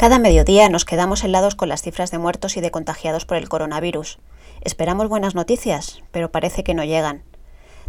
Cada 0.00 0.18
mediodía 0.18 0.70
nos 0.70 0.86
quedamos 0.86 1.24
helados 1.24 1.56
con 1.56 1.68
las 1.68 1.82
cifras 1.82 2.10
de 2.10 2.16
muertos 2.16 2.56
y 2.56 2.62
de 2.62 2.70
contagiados 2.70 3.26
por 3.26 3.36
el 3.36 3.50
coronavirus. 3.50 4.18
Esperamos 4.62 5.10
buenas 5.10 5.34
noticias, 5.34 6.02
pero 6.10 6.32
parece 6.32 6.64
que 6.64 6.72
no 6.72 6.84
llegan. 6.84 7.22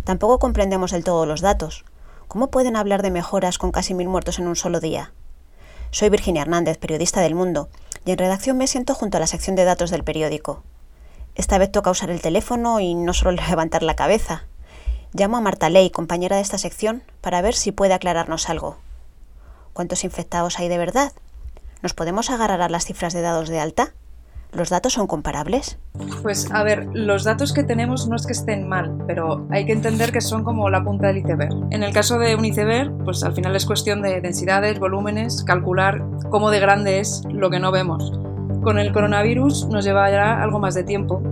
Tampoco 0.03 0.37
comprendemos 0.37 0.91
del 0.91 1.05
todo 1.05 1.25
los 1.25 1.39
datos. 1.39 1.85
¿Cómo 2.27 2.51
pueden 2.51 2.75
hablar 2.75 3.01
de 3.01 3.11
mejoras 3.11 3.57
con 3.57 3.71
casi 3.71 3.93
mil 3.93 4.09
muertos 4.09 4.39
en 4.39 4.47
un 4.49 4.57
solo 4.57 4.81
día? 4.81 5.13
Soy 5.91 6.09
Virginia 6.09 6.41
Hernández, 6.41 6.77
periodista 6.79 7.21
del 7.21 7.33
Mundo, 7.33 7.69
y 8.03 8.11
en 8.11 8.17
redacción 8.17 8.57
me 8.57 8.67
siento 8.67 8.93
junto 8.93 9.15
a 9.15 9.21
la 9.21 9.27
sección 9.27 9.55
de 9.55 9.63
datos 9.63 9.89
del 9.89 10.03
periódico. 10.03 10.63
Esta 11.35 11.59
vez 11.59 11.71
toca 11.71 11.91
usar 11.91 12.09
el 12.09 12.19
teléfono 12.19 12.81
y 12.81 12.93
no 12.93 13.13
solo 13.13 13.31
levantar 13.49 13.83
la 13.83 13.95
cabeza. 13.95 14.47
Llamo 15.13 15.37
a 15.37 15.41
Marta 15.41 15.69
Ley, 15.69 15.89
compañera 15.91 16.35
de 16.35 16.41
esta 16.41 16.57
sección, 16.57 17.03
para 17.21 17.41
ver 17.41 17.55
si 17.55 17.71
puede 17.71 17.93
aclararnos 17.93 18.49
algo. 18.49 18.79
¿Cuántos 19.71 20.03
infectados 20.03 20.59
hay 20.59 20.67
de 20.67 20.77
verdad? 20.77 21.13
¿Nos 21.81 21.93
podemos 21.93 22.29
agarrar 22.29 22.61
a 22.61 22.69
las 22.69 22.85
cifras 22.85 23.13
de 23.13 23.21
dados 23.21 23.49
de 23.49 23.59
alta? 23.59 23.93
¿Los 24.53 24.69
datos 24.69 24.93
son 24.93 25.07
comparables? 25.07 25.79
Pues 26.21 26.51
a 26.51 26.61
ver, 26.63 26.87
los 26.93 27.23
datos 27.23 27.53
que 27.53 27.63
tenemos 27.63 28.07
no 28.07 28.17
es 28.17 28.25
que 28.25 28.33
estén 28.33 28.67
mal, 28.67 28.97
pero 29.07 29.47
hay 29.49 29.65
que 29.65 29.71
entender 29.71 30.11
que 30.11 30.19
son 30.21 30.43
como 30.43 30.69
la 30.69 30.83
punta 30.83 31.07
del 31.07 31.19
iceberg. 31.19 31.53
En 31.71 31.83
el 31.83 31.93
caso 31.93 32.19
de 32.19 32.35
un 32.35 32.45
iceberg, 32.45 32.91
pues 33.05 33.23
al 33.23 33.33
final 33.33 33.55
es 33.55 33.65
cuestión 33.65 34.01
de 34.01 34.19
densidades, 34.19 34.77
volúmenes, 34.77 35.43
calcular 35.43 36.05
cómo 36.29 36.51
de 36.51 36.59
grande 36.59 36.99
es 36.99 37.23
lo 37.29 37.49
que 37.49 37.59
no 37.59 37.71
vemos. 37.71 38.11
Con 38.61 38.77
el 38.77 38.91
coronavirus 38.91 39.67
nos 39.67 39.85
llevará 39.85 40.43
algo 40.43 40.59
más 40.59 40.75
de 40.75 40.83
tiempo 40.83 41.23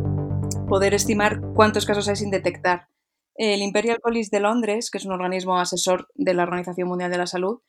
poder 0.68 0.94
estimar 0.94 1.42
cuántos 1.54 1.86
casos 1.86 2.08
hay 2.08 2.16
sin 2.16 2.32
detectar. 2.32 2.88
El 3.36 3.62
Imperial 3.62 4.00
College 4.02 4.30
de 4.32 4.40
Londres, 4.40 4.90
que 4.92 4.98
es 4.98 5.06
un 5.06 5.12
organismo 5.12 5.60
asesor 5.60 6.08
de 6.16 6.34
la 6.34 6.44
Organización 6.44 6.88
Mundial 6.88 7.12
de 7.12 7.18
la 7.18 7.28
Salud, 7.28 7.60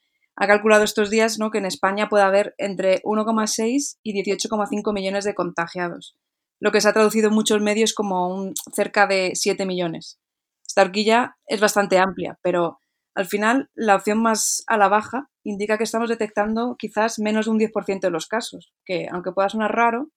ha 0.41 0.47
calculado 0.47 0.85
estos 0.85 1.11
días 1.11 1.39
¿no? 1.39 1.51
que 1.51 1.59
en 1.59 1.67
España 1.67 2.09
puede 2.09 2.25
haber 2.25 2.55
entre 2.57 3.03
1,6 3.03 3.99
y 4.03 4.25
18,5 4.25 4.95
millones 4.95 5.25
de 5.25 5.35
contagiados, 5.35 6.17
lo 6.61 6.73
que 6.73 6.81
se 6.81 6.89
ha 6.89 6.95
traducido 6.95 7.29
en 7.29 7.35
muchos 7.35 7.61
medios 7.61 7.93
como 7.93 8.51
cerca 8.75 9.07
de 9.07 9.33
7 9.35 9.67
millones. 9.67 10.19
Esta 10.67 10.81
horquilla 10.83 11.37
es 11.47 11.61
bastante 11.61 11.99
amplia, 11.99 12.39
pero 12.43 12.79
al 13.15 13.27
final 13.27 13.69
la 13.75 13.97
opción 13.97 14.23
más 14.23 14.65
a 14.67 14.79
la 14.79 14.89
baja 14.89 15.29
indica 15.45 15.77
que 15.77 15.85
estamos 15.85 16.09
detectando 16.09 16.75
quizás 16.79 17.19
menos 17.19 17.45
de 17.45 17.51
un 17.51 17.59
10% 17.59 18.01
de 18.01 18.11
los 18.11 18.27
casos, 18.27 18.73
que 18.87 19.09
aunque 19.13 19.33
pueda 19.33 19.51
sonar 19.51 19.75
raro, 19.75 20.09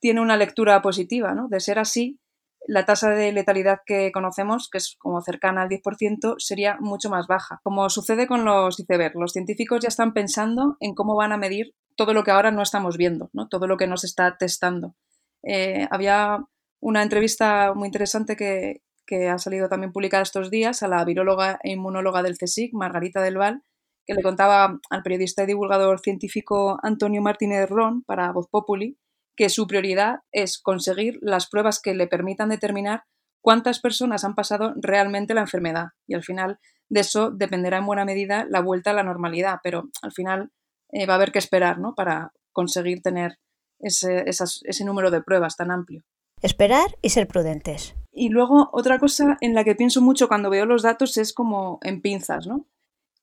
tiene 0.00 0.22
una 0.22 0.38
lectura 0.38 0.80
positiva. 0.80 1.34
¿no? 1.34 1.48
De 1.48 1.60
ser 1.60 1.78
así, 1.78 2.18
la 2.66 2.84
tasa 2.84 3.10
de 3.10 3.32
letalidad 3.32 3.80
que 3.84 4.12
conocemos, 4.12 4.68
que 4.70 4.78
es 4.78 4.96
como 4.98 5.20
cercana 5.20 5.62
al 5.62 5.68
10%, 5.68 6.36
sería 6.38 6.76
mucho 6.80 7.10
más 7.10 7.26
baja. 7.26 7.60
Como 7.62 7.88
sucede 7.90 8.26
con 8.26 8.44
los 8.44 8.78
iceberg, 8.78 9.16
los 9.16 9.32
científicos 9.32 9.80
ya 9.80 9.88
están 9.88 10.12
pensando 10.12 10.76
en 10.80 10.94
cómo 10.94 11.16
van 11.16 11.32
a 11.32 11.36
medir 11.36 11.74
todo 11.96 12.14
lo 12.14 12.24
que 12.24 12.30
ahora 12.30 12.50
no 12.50 12.62
estamos 12.62 12.96
viendo, 12.96 13.30
¿no? 13.32 13.48
todo 13.48 13.66
lo 13.66 13.76
que 13.76 13.86
nos 13.86 14.04
está 14.04 14.36
testando. 14.38 14.94
Eh, 15.42 15.86
había 15.90 16.44
una 16.80 17.02
entrevista 17.02 17.74
muy 17.74 17.86
interesante 17.86 18.36
que, 18.36 18.82
que, 19.06 19.28
ha 19.28 19.38
salido 19.38 19.68
también 19.68 19.92
publicada 19.92 20.22
estos 20.22 20.50
días 20.50 20.82
a 20.82 20.88
la 20.88 21.04
viróloga 21.04 21.58
e 21.62 21.72
inmunóloga 21.72 22.22
del 22.22 22.38
CSIC, 22.38 22.72
Margarita 22.74 23.20
del 23.20 23.38
Val, 23.38 23.62
que 24.06 24.14
le 24.14 24.22
contaba 24.22 24.80
al 24.90 25.02
periodista 25.02 25.42
y 25.42 25.46
divulgador 25.46 26.00
científico 26.00 26.78
Antonio 26.82 27.22
Martínez 27.22 27.68
Ron 27.68 28.02
para 28.02 28.32
Voz 28.32 28.48
Populi 28.48 28.98
que 29.36 29.48
su 29.48 29.66
prioridad 29.66 30.20
es 30.30 30.58
conseguir 30.58 31.18
las 31.22 31.48
pruebas 31.48 31.80
que 31.80 31.94
le 31.94 32.06
permitan 32.06 32.48
determinar 32.48 33.04
cuántas 33.40 33.80
personas 33.80 34.24
han 34.24 34.34
pasado 34.34 34.74
realmente 34.76 35.34
la 35.34 35.40
enfermedad. 35.42 35.88
Y 36.06 36.14
al 36.14 36.22
final 36.22 36.58
de 36.88 37.00
eso 37.00 37.30
dependerá 37.30 37.78
en 37.78 37.86
buena 37.86 38.04
medida 38.04 38.46
la 38.48 38.60
vuelta 38.60 38.90
a 38.90 38.94
la 38.94 39.02
normalidad, 39.02 39.58
pero 39.62 39.84
al 40.02 40.12
final 40.12 40.50
eh, 40.90 41.06
va 41.06 41.14
a 41.14 41.16
haber 41.16 41.32
que 41.32 41.38
esperar 41.38 41.78
¿no? 41.78 41.94
para 41.94 42.32
conseguir 42.52 43.02
tener 43.02 43.38
ese, 43.80 44.24
ese 44.26 44.84
número 44.84 45.10
de 45.10 45.22
pruebas 45.22 45.56
tan 45.56 45.70
amplio. 45.70 46.02
Esperar 46.42 46.96
y 47.02 47.10
ser 47.10 47.28
prudentes. 47.28 47.94
Y 48.12 48.28
luego 48.28 48.68
otra 48.72 48.98
cosa 48.98 49.38
en 49.40 49.54
la 49.54 49.64
que 49.64 49.74
pienso 49.74 50.02
mucho 50.02 50.28
cuando 50.28 50.50
veo 50.50 50.66
los 50.66 50.82
datos 50.82 51.16
es 51.16 51.32
como 51.32 51.78
en 51.82 52.02
pinzas, 52.02 52.46
¿no? 52.46 52.66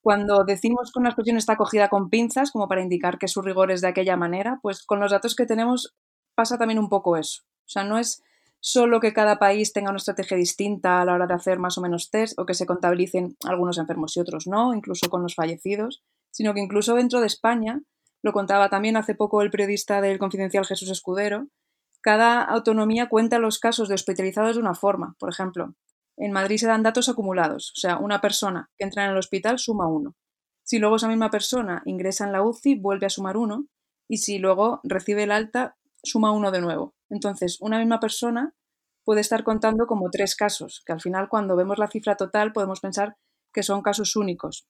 Cuando 0.02 0.44
decimos 0.46 0.92
que 0.92 1.00
una 1.00 1.10
expresión 1.10 1.38
está 1.38 1.58
cogida 1.58 1.90
con 1.90 2.10
pinzas, 2.10 2.52
como 2.52 2.68
para 2.68 2.82
indicar 2.82 3.18
que 3.18 3.28
su 3.28 3.42
rigor 3.42 3.72
es 3.72 3.82
de 3.82 3.88
aquella 3.88 4.16
manera, 4.16 4.60
pues 4.62 4.84
con 4.86 5.00
los 5.00 5.12
datos 5.12 5.36
que 5.36 5.46
tenemos 5.46 5.96
pasa 6.36 6.58
también 6.58 6.80
un 6.80 6.90
poco 6.90 7.18
eso. 7.18 7.42
O 7.44 7.70
sea, 7.70 7.84
no 7.84 7.98
es 7.98 8.24
solo 8.62 9.00
que 9.00 9.14
cada 9.14 9.40
país 9.40 9.74
tenga 9.74 9.90
una 9.90 9.98
estrategia 9.98 10.38
distinta 10.38 11.02
a 11.02 11.06
la 11.06 11.14
hora 11.14 11.28
de 11.28 11.34
hacer 11.34 11.60
más 11.60 11.78
o 11.78 11.82
menos 11.82 12.10
test 12.10 12.38
o 12.40 12.46
que 12.46 12.54
se 12.54 12.66
contabilicen 12.66 13.36
algunos 13.46 13.78
enfermos 13.78 14.16
y 14.16 14.20
otros 14.20 14.48
no, 14.48 14.74
incluso 14.74 15.10
con 15.10 15.22
los 15.22 15.36
fallecidos, 15.36 16.02
sino 16.32 16.54
que 16.54 16.62
incluso 16.62 16.96
dentro 16.96 17.22
de 17.22 17.28
España, 17.28 17.82
lo 18.22 18.34
contaba 18.34 18.70
también 18.70 18.98
hace 18.98 19.16
poco 19.16 19.42
el 19.42 19.52
periodista 19.52 20.02
del 20.02 20.20
Confidencial 20.20 20.66
Jesús 20.66 20.90
Escudero, 20.90 21.48
cada 22.02 22.42
autonomía 22.42 23.10
cuenta 23.10 23.40
los 23.40 23.60
casos 23.60 23.90
de 23.90 23.96
hospitalizados 23.96 24.56
de 24.56 24.62
una 24.62 24.74
forma. 24.74 25.16
Por 25.20 25.30
ejemplo, 25.30 25.76
en 26.20 26.34
Madrid 26.34 26.58
se 26.58 26.68
dan 26.68 26.84
datos 26.84 27.08
acumulados, 27.08 27.72
o 27.76 27.80
sea, 27.80 27.98
una 27.98 28.20
persona 28.20 28.70
que 28.78 28.84
entra 28.84 29.06
en 29.06 29.12
el 29.12 29.18
hospital 29.18 29.58
suma 29.58 29.88
uno. 29.88 30.16
Si 30.64 30.78
luego 30.78 30.98
esa 30.98 31.08
misma 31.08 31.32
persona 31.32 31.82
ingresa 31.86 32.26
en 32.26 32.34
la 32.34 32.44
UCI, 32.44 32.76
vuelve 32.76 33.06
a 33.06 33.10
sumar 33.10 33.38
uno, 33.38 33.68
y 34.08 34.18
si 34.18 34.38
luego 34.38 34.82
recibe 34.84 35.24
el 35.24 35.32
alta, 35.32 35.78
suma 36.04 36.32
uno 36.32 36.52
de 36.52 36.62
nuevo. 36.62 36.94
Entonces, 37.10 37.58
una 37.62 37.80
misma 37.80 38.00
persona 38.00 38.54
puede 39.06 39.22
estar 39.22 39.44
contando 39.44 39.88
como 39.88 40.10
tres 40.12 40.36
casos, 40.36 40.84
que 40.86 40.92
al 40.92 41.02
final 41.02 41.30
cuando 41.30 41.56
vemos 41.56 41.80
la 41.80 41.88
cifra 41.88 42.18
total 42.18 42.52
podemos 42.52 42.82
pensar 42.82 43.16
que 43.54 43.64
son 43.64 43.82
casos 43.82 44.16
únicos. 44.16 44.68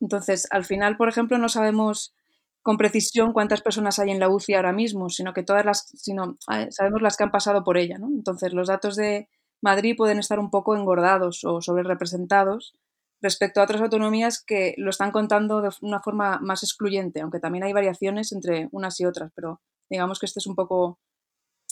Entonces, 0.00 0.46
al 0.50 0.64
final, 0.64 0.96
por 0.96 1.08
ejemplo, 1.08 1.38
no 1.38 1.48
sabemos 1.48 2.14
con 2.62 2.76
precisión 2.76 3.32
cuántas 3.32 3.62
personas 3.62 3.98
hay 3.98 4.10
en 4.10 4.20
la 4.20 4.28
UCI 4.28 4.54
ahora 4.54 4.72
mismo, 4.72 5.08
sino 5.08 5.32
que 5.32 5.42
todas 5.42 5.64
las, 5.64 5.88
sino 5.96 6.38
eh, 6.52 6.68
sabemos 6.70 7.02
las 7.02 7.16
que 7.16 7.24
han 7.24 7.30
pasado 7.30 7.64
por 7.64 7.78
ella, 7.78 7.98
¿no? 7.98 8.08
Entonces, 8.08 8.52
los 8.52 8.68
datos 8.68 8.96
de 8.96 9.28
Madrid 9.66 9.96
pueden 9.96 10.20
estar 10.20 10.38
un 10.38 10.48
poco 10.48 10.76
engordados 10.76 11.42
o 11.44 11.60
sobrerepresentados 11.60 12.72
respecto 13.20 13.60
a 13.60 13.64
otras 13.64 13.82
autonomías 13.82 14.40
que 14.40 14.74
lo 14.76 14.90
están 14.90 15.10
contando 15.10 15.60
de 15.60 15.70
una 15.80 15.98
forma 15.98 16.38
más 16.38 16.62
excluyente, 16.62 17.20
aunque 17.20 17.40
también 17.40 17.64
hay 17.64 17.72
variaciones 17.72 18.30
entre 18.30 18.68
unas 18.70 19.00
y 19.00 19.06
otras, 19.06 19.32
pero 19.34 19.60
digamos 19.90 20.20
que 20.20 20.26
este 20.26 20.38
es 20.38 20.46
un 20.46 20.54
poco 20.54 21.00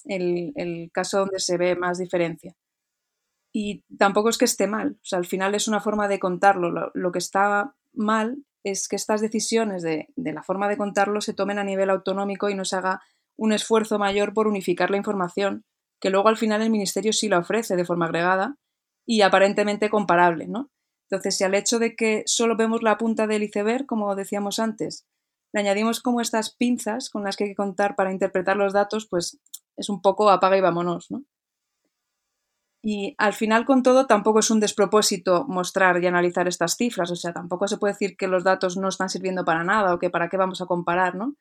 el, 0.07 0.91
caso 0.93 1.21
donde 1.21 1.39
se 1.39 1.57
ve 1.57 1.77
más 1.77 1.99
diferencia. 1.99 2.57
Y 3.53 3.85
tampoco 3.97 4.29
es 4.29 4.39
que 4.39 4.45
esté 4.45 4.67
mal, 4.67 4.97
o 5.01 5.05
sea, 5.05 5.21
al 5.21 5.27
final 5.27 5.55
es 5.55 5.69
una 5.69 5.81
forma 5.81 6.09
de 6.09 6.19
contarlo. 6.19 6.91
Lo, 6.93 7.13
que 7.13 7.21
está 7.21 7.77
mal 7.93 8.45
es 8.65 8.89
que 8.89 8.97
estas 8.97 9.21
decisiones 9.21 9.83
de, 9.85 10.09
de 10.17 10.33
la 10.33 10.43
forma 10.43 10.69
de 10.69 10.77
contarlo 10.77 11.21
se 11.21 11.35
tomen 11.35 11.61
a 11.61 11.65
nivel 11.65 11.91
autonómico 11.91 12.51
y 12.51 12.57
no 12.57 12.65
se 12.65 12.75
haga 12.75 13.03
un 13.37 13.53
esfuerzo 13.53 14.01
mayor 14.01 14.35
por 14.35 14.49
unificar 14.49 14.91
la 14.91 14.97
información 14.97 15.65
que 16.05 16.11
luego 16.11 16.29
al 16.29 16.37
final 16.37 16.61
el 16.61 16.69
ministerio 16.69 17.15
sí 17.15 17.31
la 17.31 17.39
ofrece 17.39 17.77
de 17.77 17.87
forma 17.87 18.05
agregada 18.05 18.57
y 19.07 19.23
aparentemente 19.23 19.89
comparable, 19.89 20.47
¿no? 20.47 20.69
Entonces, 21.09 21.39
si 21.39 21.45
al 21.45 21.55
hecho 21.55 21.79
de 21.79 21.97
que 21.97 22.25
solo 22.27 22.59
vemos 22.59 22.83
la 22.83 22.99
punta 22.99 23.27
del 23.27 23.43
iceberg, 23.43 23.87
como 23.87 24.15
decíamos 24.15 24.59
antes, 24.59 25.07
le 25.55 25.61
añadimos 25.61 26.03
como 26.03 26.21
estas 26.21 26.55
pinzas 26.55 27.09
con 27.09 27.25
las 27.25 27.39
que 27.39 27.45
hay 27.45 27.51
que 27.51 27.57
contar 27.57 27.97
para 27.97 28.13
interpretar 28.13 28.59
los 28.59 28.75
datos, 28.75 29.09
pues 29.09 29.41
es 29.79 29.89
un 29.89 30.03
poco 30.03 30.29
apaga 30.29 30.59
y 30.59 30.61
vámonos, 30.61 31.11
¿no? 31.11 31.23
Y 32.83 33.15
al 33.17 33.33
final, 33.33 33.65
con 33.65 33.83
todo, 33.83 34.07
tampoco 34.07 34.41
es 34.41 34.51
un 34.51 34.61
despropósito 34.61 35.47
mostrar 35.49 36.03
y 36.03 36.07
analizar 36.07 36.49
estas 36.49 36.77
cifras, 36.77 37.11
o 37.11 37.17
sea, 37.17 37.33
tampoco 37.33 37.67
se 37.67 37.79
puede 37.79 37.95
decir 37.95 38.15
que 38.19 38.29
los 38.29 38.45
datos 38.45 38.77
no 38.77 38.89
están 38.89 39.09
sirviendo 39.09 39.47
para 39.47 39.65
nada 39.65 39.95
o 39.95 39.99
que 39.99 40.11
para 40.11 40.29
qué 40.29 40.37
vamos 40.37 40.61
a 40.61 40.67
comparar, 40.67 41.15
¿no? 41.15 41.35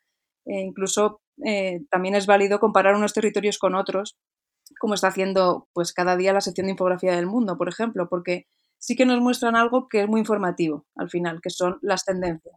E 0.46 0.62
incluso 0.62 1.20
eh, 1.46 1.82
también 1.90 2.16
es 2.16 2.28
válido 2.28 2.62
comparar 2.62 2.96
unos 2.96 3.12
territorios 3.12 3.58
con 3.60 3.76
otros 3.76 4.16
como 4.80 4.94
está 4.94 5.08
haciendo 5.08 5.68
pues 5.74 5.94
cada 5.94 6.18
día 6.18 6.34
la 6.34 6.42
sección 6.42 6.68
de 6.68 6.72
infografía 6.72 7.16
del 7.16 7.28
mundo, 7.28 7.58
por 7.58 7.70
ejemplo, 7.70 8.08
porque 8.10 8.48
sí 8.78 8.96
que 8.96 9.06
nos 9.06 9.22
muestran 9.22 9.56
algo 9.56 9.88
que 9.88 10.02
es 10.02 10.08
muy 10.08 10.20
informativo 10.20 10.86
al 10.96 11.10
final, 11.10 11.40
que 11.42 11.50
son 11.50 11.80
las 11.82 12.06
tendencias. 12.06 12.56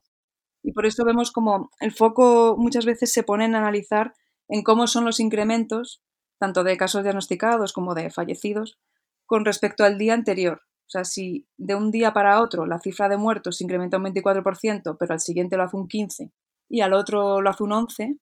Y 0.62 0.72
por 0.72 0.87
eso 0.87 1.05
vemos 1.05 1.31
como 1.31 1.71
el 1.81 1.93
foco 1.93 2.56
muchas 2.59 2.84
veces 2.84 3.12
se 3.12 3.22
pone 3.22 3.44
en 3.44 3.55
analizar 3.55 4.14
en 4.49 4.62
cómo 4.62 4.87
son 4.87 5.05
los 5.05 5.20
incrementos, 5.20 6.02
tanto 6.38 6.64
de 6.64 6.76
casos 6.76 7.05
diagnosticados 7.05 7.73
como 7.73 7.94
de 7.94 8.11
fallecidos, 8.11 8.79
con 9.26 9.44
respecto 9.44 9.85
al 9.85 9.99
día 9.99 10.14
anterior. 10.14 10.62
O 10.87 10.90
sea, 10.90 11.05
si 11.05 11.46
de 11.56 11.75
un 11.75 11.90
día 11.90 12.12
para 12.12 12.40
otro 12.40 12.67
la 12.67 12.81
cifra 12.81 13.08
de 13.08 13.17
muertos 13.17 13.58
se 13.58 13.64
incrementa 13.64 13.99
un 13.99 14.05
24%, 14.05 14.96
pero 14.99 15.12
al 15.12 15.20
siguiente 15.20 15.56
lo 15.56 15.64
hace 15.64 15.76
un 15.76 15.88
15% 15.88 16.32
y 16.69 16.81
al 16.81 16.93
otro 16.93 17.40
lo 17.40 17.50
hace 17.50 17.62
un 17.62 17.70
11%, 17.70 18.19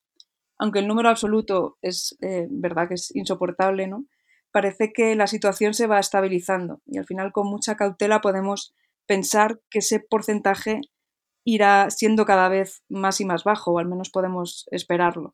aunque 0.65 0.79
el 0.79 0.89
número 0.89 1.11
absoluto 1.11 1.77
es 1.83 2.17
eh, 2.23 2.47
verdad 2.51 2.89
que 2.89 2.95
es 2.95 3.15
insoportable, 3.15 3.87
¿no? 3.87 4.07
Parece 4.51 4.95
que 4.95 5.15
la 5.15 5.27
situación 5.27 5.75
se 5.75 5.87
va 5.87 5.99
estabilizando 5.99 6.81
y 6.87 6.97
al 6.97 7.05
final 7.05 7.33
con 7.33 7.49
mucha 7.49 7.77
cautela 7.77 8.23
podemos 8.23 8.75
pensar 9.07 9.61
que 9.69 9.81
ese 9.81 10.01
porcentaje 10.01 10.81
irá 11.45 11.91
siendo 11.91 12.25
cada 12.25 12.49
vez 12.49 12.83
más 12.89 13.21
y 13.21 13.27
más 13.27 13.45
bajo, 13.45 13.73
o 13.73 13.79
al 13.79 13.87
menos 13.87 14.09
podemos 14.09 14.65
esperarlo. 14.71 15.33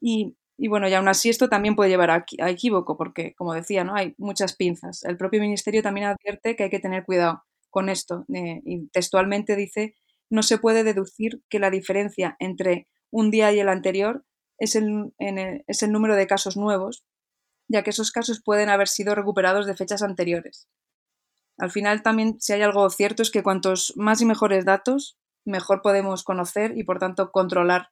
Y, 0.00 0.36
bueno, 0.68 0.88
y 0.88 0.94
aún 0.94 1.08
así 1.08 1.28
esto 1.28 1.50
también 1.50 1.76
puede 1.76 1.90
llevar 1.90 2.10
a, 2.10 2.24
equívoco, 2.48 2.96
porque, 2.96 3.34
como 3.34 3.52
decía, 3.52 3.84
¿no? 3.84 3.94
hay 3.94 4.14
muchas 4.16 4.56
pinzas. 4.56 5.04
El 5.04 5.18
propio 5.18 5.40
Ministerio 5.42 5.82
también 5.82 6.06
advierte 6.06 6.56
que 6.56 6.64
hay 6.64 6.70
que 6.70 6.80
tener 6.80 7.04
cuidado 7.04 7.42
con 7.68 7.90
esto. 7.90 8.24
Eh, 8.34 8.62
y 8.64 8.88
textualmente 8.88 9.54
dice, 9.54 9.96
no 10.30 10.42
se 10.42 10.56
puede 10.56 10.82
deducir 10.82 11.42
que 11.50 11.58
la 11.58 11.68
diferencia 11.68 12.36
entre 12.38 12.88
un 13.10 13.30
día 13.30 13.52
y 13.52 13.60
el 13.60 13.68
anterior 13.68 14.24
es 14.60 14.76
el, 14.76 15.12
es 15.18 15.82
el 15.82 15.90
número 15.90 16.14
de 16.14 16.28
casos 16.28 16.56
nuevos, 16.56 17.04
ya 17.68 17.82
que 17.82 17.90
esos 17.90 18.12
casos 18.12 18.40
pueden 18.44 18.68
haber 18.68 18.86
sido 18.86 19.14
recuperados 19.14 19.66
de 19.66 19.74
fechas 19.74 20.02
anteriores. 20.02 20.68
Al 21.58 21.70
final 21.70 22.02
también 22.02 22.40
si 22.40 22.52
hay 22.52 22.62
algo 22.62 22.88
cierto 22.90 23.22
es 23.22 23.30
que 23.30 23.42
cuantos 23.42 23.92
más 23.96 24.20
y 24.20 24.26
mejores 24.26 24.64
datos, 24.64 25.18
mejor 25.44 25.82
podemos 25.82 26.22
conocer 26.24 26.76
y 26.76 26.84
por 26.84 26.98
tanto 26.98 27.32
controlar 27.32 27.88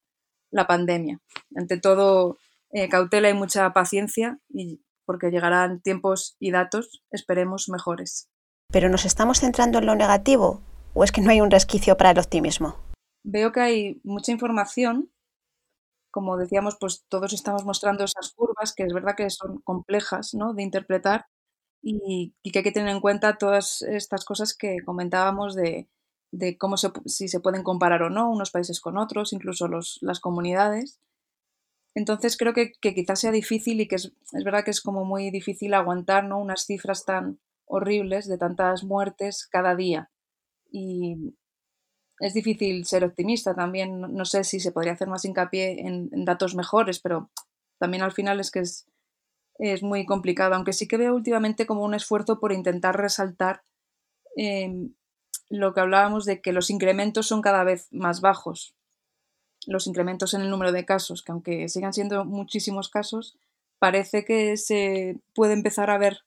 la 0.50 0.66
pandemia. 0.66 1.20
Ante 1.54 1.78
todo, 1.78 2.38
eh, 2.70 2.88
cautela 2.88 3.28
y 3.30 3.34
mucha 3.34 3.72
paciencia 3.72 4.38
y 4.48 4.82
porque 5.04 5.30
llegarán 5.30 5.80
tiempos 5.80 6.36
y 6.38 6.50
datos, 6.50 7.02
esperemos, 7.10 7.68
mejores. 7.68 8.28
¿Pero 8.70 8.90
nos 8.90 9.06
estamos 9.06 9.40
centrando 9.40 9.78
en 9.78 9.86
lo 9.86 9.94
negativo 9.94 10.62
o 10.92 11.02
es 11.02 11.12
que 11.12 11.22
no 11.22 11.30
hay 11.30 11.40
un 11.40 11.50
resquicio 11.50 11.96
para 11.96 12.10
el 12.10 12.18
optimismo? 12.18 12.76
Veo 13.24 13.52
que 13.52 13.60
hay 13.60 14.00
mucha 14.04 14.32
información. 14.32 15.10
Como 16.10 16.36
decíamos, 16.36 16.76
pues 16.80 17.04
todos 17.08 17.32
estamos 17.32 17.64
mostrando 17.64 18.04
esas 18.04 18.32
curvas 18.34 18.74
que 18.74 18.84
es 18.84 18.92
verdad 18.92 19.14
que 19.16 19.28
son 19.30 19.60
complejas 19.62 20.34
¿no? 20.34 20.54
de 20.54 20.62
interpretar 20.62 21.26
y, 21.82 22.34
que 22.52 22.58
hay 22.58 22.62
que 22.62 22.72
tener 22.72 22.88
en 22.90 23.00
cuenta 23.00 23.38
todas 23.38 23.82
estas 23.82 24.24
cosas 24.24 24.56
que 24.56 24.78
comentábamos 24.84 25.54
de, 25.54 25.88
cómo 26.58 26.76
si 26.76 27.28
se 27.28 27.40
pueden 27.40 27.62
comparar 27.62 28.02
o 28.02 28.10
no 28.10 28.30
unos 28.30 28.50
países 28.50 28.80
con 28.80 28.98
otros, 28.98 29.32
incluso 29.32 29.68
los, 29.68 29.98
las 30.02 30.20
comunidades. 30.20 31.00
Entonces 31.94 32.36
creo 32.36 32.52
que, 32.54 32.72
quizás 32.80 33.20
sea 33.20 33.32
difícil 33.32 33.80
y 33.80 33.88
que 33.88 33.96
es, 33.96 34.12
verdad 34.44 34.64
que 34.64 34.70
es 34.70 34.80
como 34.80 35.04
muy 35.04 35.30
difícil 35.30 35.74
aguantar 35.74 36.30
unas 36.32 36.64
cifras 36.64 37.04
tan 37.04 37.40
horribles 37.66 38.28
de 38.28 38.38
tantas 38.38 38.84
muertes 38.84 39.46
cada 39.46 39.74
día. 39.74 40.10
Y 40.70 41.34
es 42.20 42.34
difícil 42.34 42.84
ser 42.84 43.04
optimista 43.04 43.54
también. 43.54 44.00
No 44.00 44.24
sé 44.24 44.44
si 44.44 44.60
se 44.60 44.72
podría 44.72 44.92
hacer 44.92 45.08
más 45.08 45.24
hincapié 45.24 45.86
en, 45.86 46.24
datos 46.24 46.54
mejores, 46.54 47.00
pero 47.00 47.30
también 47.78 48.02
al 48.02 48.12
final 48.12 48.40
es 48.40 48.50
que 48.50 48.60
es, 48.60 48.86
es, 49.58 49.82
muy 49.82 50.06
complicado. 50.06 50.54
Aunque 50.54 50.72
sí 50.72 50.88
que 50.88 50.96
veo 50.96 51.14
últimamente 51.14 51.66
como 51.66 51.84
un 51.84 51.94
esfuerzo 51.94 52.40
por 52.40 52.52
intentar 52.52 52.96
resaltar 52.96 53.62
em, 54.36 54.94
lo 55.48 55.74
que 55.74 55.80
hablábamos 55.80 56.24
de 56.24 56.40
que 56.40 56.52
los 56.52 56.70
incrementos 56.70 57.26
son 57.26 57.42
cada 57.42 57.64
vez 57.64 57.88
más 57.90 58.20
bajos 58.20 58.74
los 59.68 59.86
incrementos 59.86 60.34
en 60.34 60.40
el 60.40 60.50
número 60.50 60.72
de 60.72 60.84
casos, 60.84 61.22
que 61.22 61.32
aunque 61.32 61.68
sigan 61.68 61.92
siendo 61.92 62.24
muchísimos 62.24 62.88
casos, 62.88 63.36
parece 63.78 64.24
que 64.24 64.56
se 64.56 65.18
puede 65.34 65.52
empezar 65.52 65.90
a 65.90 65.98
ver 65.98 66.20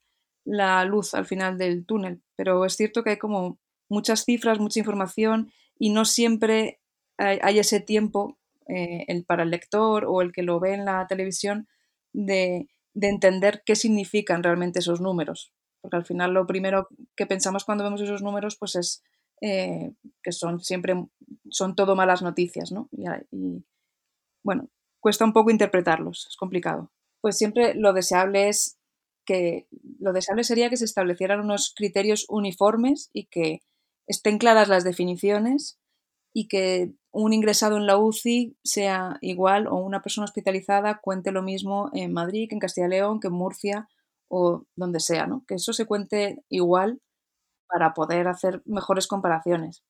la 0.46 0.84
luz 0.86 1.14
al 1.14 1.26
final 1.26 1.58
del 1.58 1.86
túnel. 1.86 2.22
Pero 2.36 2.66
es 2.66 2.76
cierto 2.76 3.04
que 3.04 3.12
hay 3.12 3.18
como 3.18 3.58
muchas 3.90 4.26
cifras, 4.26 4.60
mucha 4.60 4.80
información 4.80 5.52
y 5.82 5.90
no 5.90 6.06
siempre 6.06 6.80
hay, 7.18 7.58
ese 7.58 7.80
tiempo 7.80 8.38
eh, 8.68 9.04
el, 9.08 9.26
para 9.26 9.42
el 9.42 9.50
lector 9.50 10.06
o 10.08 10.22
el 10.22 10.32
que 10.32 10.44
lo 10.44 10.60
ve 10.60 10.76
en 10.76 10.86
la 10.86 11.08
televisión 11.08 11.68
de, 12.14 12.68
de 12.94 13.10
entender 13.10 13.64
qué 13.66 13.76
significan 13.76 14.44
realmente 14.44 14.78
esos 14.78 15.02
números. 15.02 15.52
Porque 15.82 15.98
al 15.98 16.06
final 16.06 16.34
lo 16.34 16.46
primero 16.46 16.88
que 17.16 17.26
pensamos 17.26 17.66
cuando 17.66 17.84
vemos 17.84 18.00
esos 18.00 18.22
números 18.22 18.58
pues 18.60 18.76
es 18.76 19.04
eh, 19.42 19.94
que 20.22 20.32
son 20.32 20.60
siempre, 20.60 20.94
son 21.50 21.76
todo 21.76 21.96
malas 21.96 22.22
noticias, 22.22 22.72
¿no? 22.72 22.88
Y, 23.32 23.66
bueno, 24.44 24.70
cuesta 25.00 25.26
un 25.26 25.34
poco 25.34 25.50
interpretarlos, 25.50 26.28
es 26.30 26.38
complicado. 26.38 26.92
Pues 27.22 27.40
siempre 27.40 27.74
lo 27.74 27.94
deseable 27.94 28.50
es 28.50 28.78
que, 29.26 29.66
lo 30.00 30.14
deseable 30.14 30.44
sería 30.44 30.70
que 30.70 30.78
se 30.78 30.86
establecieran 30.86 31.40
unos 31.40 31.74
criterios 31.76 32.28
uniformes 32.30 33.10
y 33.14 33.26
que 33.26 33.62
estén 34.12 34.38
claras 34.38 34.68
las 34.68 34.84
definiciones 34.84 35.80
y 36.34 36.48
que 36.48 36.94
un 37.12 37.34
ingresado 37.34 37.78
en 37.78 37.88
la 37.88 37.98
UCI 37.98 38.58
sea 38.64 39.18
igual 39.22 39.68
o 39.68 39.76
una 39.76 40.02
persona 40.02 40.26
hospitalizada 40.26 41.00
cuente 41.02 41.32
lo 41.32 41.42
mismo 41.42 41.90
en 41.94 42.14
Madrid, 42.14 42.48
que 42.48 42.56
en 42.56 42.60
Castilla 42.60 42.88
y 42.88 42.92
León, 42.92 43.20
que 43.20 43.28
en 43.28 43.34
Murcia 43.34 43.90
o 44.30 44.66
donde 44.76 45.00
sea, 45.02 45.28
¿no? 45.28 45.44
Que 45.48 45.56
eso 45.56 45.74
se 45.74 45.86
cuente 45.86 46.44
igual 46.50 47.02
para 47.68 47.94
poder 47.94 48.28
hacer 48.28 48.62
mejores 48.66 49.08
comparaciones. 49.08 49.84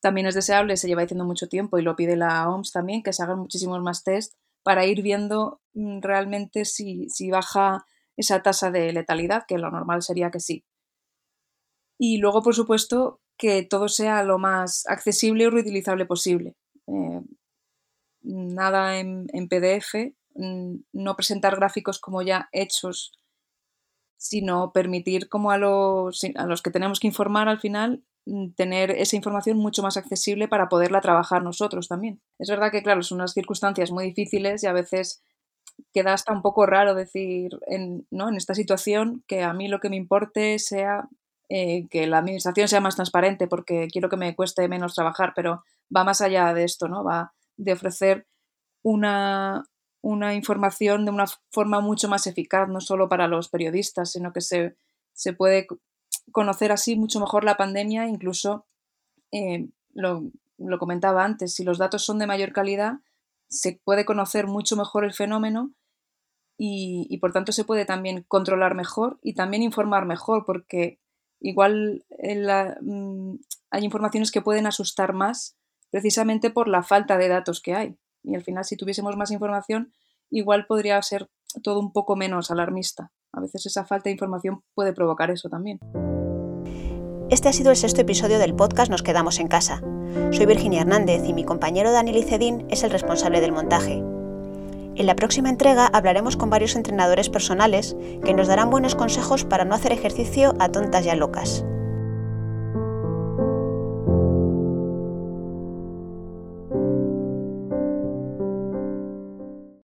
También 0.00 0.26
es 0.26 0.34
deseable, 0.34 0.76
se 0.76 0.88
lleva 0.88 1.02
diciendo 1.02 1.24
mucho 1.24 1.48
tiempo 1.48 1.78
y 1.78 1.82
lo 1.82 1.96
pide 1.96 2.16
la 2.16 2.48
OMS 2.48 2.72
también, 2.72 3.02
que 3.02 3.12
se 3.12 3.22
hagan 3.22 3.38
muchísimos 3.38 3.80
más 3.82 4.04
test 4.04 4.34
para 4.62 4.84
ir 4.84 5.02
viendo 5.02 5.60
mm, 5.74 6.00
realmente 6.00 6.64
si, 6.64 7.08
baja 7.30 7.84
esa 8.16 8.42
tasa 8.42 8.70
de 8.70 8.92
letalidad, 8.92 9.44
que 9.46 9.58
lo 9.58 9.70
normal 9.70 10.02
sería 10.02 10.30
que 10.30 10.40
sí. 10.40 10.64
Y 11.98 12.18
luego, 12.18 12.42
por 12.42 12.54
supuesto, 12.54 13.20
que 13.38 13.62
todo 13.62 13.88
sea 13.88 14.22
lo 14.22 14.38
más 14.38 14.86
accesible 14.86 15.44
y 15.44 15.48
reutilizable 15.48 16.06
posible. 16.06 16.54
Eh, 16.86 17.22
nada 18.22 18.98
en, 18.98 19.48
PDF, 19.48 20.14
no 20.34 21.16
presentar 21.16 21.56
gráficos 21.56 21.98
como 21.98 22.22
ya 22.22 22.48
hechos 22.52 23.12
sino 24.18 24.72
permitir 24.72 25.28
como 25.28 25.50
a 25.50 25.58
los, 25.58 26.22
a 26.36 26.46
los 26.46 26.62
que 26.62 26.70
tenemos 26.70 27.00
que 27.00 27.06
informar 27.06 27.48
al 27.48 27.60
final 27.60 28.02
tener 28.56 28.90
esa 28.90 29.14
información 29.14 29.56
mucho 29.56 29.82
más 29.82 29.96
accesible 29.96 30.48
para 30.48 30.68
poderla 30.68 31.00
trabajar 31.00 31.44
nosotros 31.44 31.86
también. 31.86 32.20
Es 32.40 32.48
verdad 32.48 32.72
que, 32.72 32.82
claro, 32.82 33.02
son 33.02 33.18
unas 33.18 33.32
circunstancias 33.32 33.92
muy 33.92 34.06
difíciles 34.06 34.64
y 34.64 34.66
a 34.66 34.72
veces 34.72 35.22
queda 35.92 36.12
hasta 36.12 36.32
un 36.32 36.42
poco 36.42 36.66
raro 36.66 36.94
decir 36.94 37.50
en, 37.68 38.06
¿no? 38.10 38.28
en 38.28 38.36
esta 38.36 38.54
situación 38.54 39.22
que 39.28 39.44
a 39.44 39.52
mí 39.52 39.68
lo 39.68 39.78
que 39.78 39.90
me 39.90 39.96
importe 39.96 40.58
sea 40.58 41.08
eh, 41.48 41.86
que 41.88 42.06
la 42.06 42.18
administración 42.18 42.68
sea 42.68 42.80
más 42.80 42.96
transparente 42.96 43.46
porque 43.46 43.88
quiero 43.90 44.08
que 44.08 44.16
me 44.16 44.34
cueste 44.34 44.68
menos 44.68 44.94
trabajar, 44.94 45.32
pero 45.34 45.62
va 45.94 46.04
más 46.04 46.20
allá 46.20 46.52
de 46.54 46.64
esto, 46.64 46.88
¿no? 46.88 47.04
Va 47.04 47.32
de 47.56 47.72
ofrecer 47.72 48.26
una, 48.82 49.64
una 50.06 50.34
información 50.34 51.04
de 51.04 51.10
una 51.10 51.26
forma 51.50 51.80
mucho 51.80 52.08
más 52.08 52.28
eficaz, 52.28 52.68
no 52.68 52.80
solo 52.80 53.08
para 53.08 53.26
los 53.26 53.48
periodistas, 53.48 54.12
sino 54.12 54.32
que 54.32 54.40
se, 54.40 54.76
puede 55.36 55.66
conocer 56.30 56.70
así 56.70 56.94
mucho 56.94 57.18
mejor 57.18 57.42
la 57.42 57.56
pandemia, 57.56 58.06
incluso 58.06 58.66
eh, 59.32 59.68
lo, 59.94 60.30
comentaba 60.78 61.24
antes, 61.24 61.54
si 61.54 61.64
los 61.64 61.78
datos 61.78 62.04
son 62.04 62.20
de 62.20 62.28
mayor 62.28 62.52
calidad, 62.52 63.00
se 63.48 63.80
puede 63.82 64.04
conocer 64.04 64.46
mucho 64.46 64.76
mejor 64.76 65.04
el 65.04 65.12
fenómeno 65.12 65.72
y, 66.56 67.18
por 67.18 67.32
tanto 67.32 67.50
se 67.50 67.64
puede 67.64 67.84
también 67.84 68.24
controlar 68.28 68.76
mejor 68.76 69.18
y 69.22 69.34
también 69.34 69.64
informar 69.64 70.06
mejor, 70.06 70.44
porque 70.44 71.00
igual 71.40 72.04
mm, 72.82 73.34
hay 73.70 73.84
informaciones 73.84 74.30
que 74.30 74.42
pueden 74.42 74.66
asustar 74.66 75.12
más 75.12 75.56
precisamente 75.90 76.50
por 76.50 76.68
la 76.68 76.82
falta 76.82 77.16
de 77.16 77.28
datos 77.28 77.60
que 77.60 77.74
hay. 77.74 77.96
Y 78.22 78.34
al 78.34 78.42
final, 78.42 78.64
si 78.64 78.76
tuviésemos 78.76 79.16
más 79.16 79.30
información, 79.30 79.92
igual 80.30 80.66
podría 80.66 81.00
ser 81.02 81.28
todo 81.62 81.80
un 81.80 81.92
poco 81.92 82.16
menos 82.16 82.50
alarmista. 82.50 83.12
A 83.32 83.40
veces 83.40 83.66
esa 83.66 83.84
falta 83.84 84.04
de 84.04 84.12
información 84.12 84.62
puede 84.74 84.92
provocar 84.92 85.30
eso 85.30 85.48
también. 85.48 85.78
Este 87.30 87.48
ha 87.48 87.52
sido 87.52 87.70
el 87.70 87.76
sexto 87.76 88.00
episodio 88.00 88.38
del 88.38 88.54
podcast 88.54 88.90
Nos 88.90 89.02
quedamos 89.02 89.38
en 89.40 89.48
casa. 89.48 89.80
Soy 90.30 90.46
Virginia 90.46 90.82
Hernández 90.82 91.22
y 91.26 91.34
mi 91.34 91.44
compañero 91.44 91.92
Dani 91.92 92.12
Licedín 92.12 92.66
es 92.70 92.84
el 92.84 92.90
responsable 92.90 93.40
del 93.40 93.52
montaje. 93.52 94.02
En 94.96 95.04
la 95.04 95.14
próxima 95.14 95.50
entrega 95.50 95.86
hablaremos 95.92 96.38
con 96.38 96.48
varios 96.48 96.74
entrenadores 96.74 97.28
personales 97.28 97.94
que 98.24 98.32
nos 98.32 98.48
darán 98.48 98.70
buenos 98.70 98.94
consejos 98.94 99.44
para 99.44 99.66
no 99.66 99.74
hacer 99.74 99.92
ejercicio 99.92 100.54
a 100.58 100.70
tontas 100.70 101.04
y 101.04 101.10
a 101.10 101.14
locas. 101.14 101.66